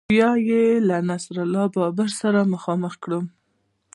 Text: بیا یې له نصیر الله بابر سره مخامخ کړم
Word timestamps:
بیا 0.09 0.31
یې 0.49 0.63
له 0.87 0.97
نصیر 1.09 1.37
الله 1.45 1.65
بابر 1.75 2.09
سره 2.21 2.39
مخامخ 2.53 2.93
کړم 3.03 3.25